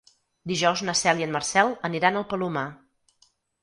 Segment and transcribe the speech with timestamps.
[0.51, 2.69] Dijous na Cel i en Marcel aniran al Palomar.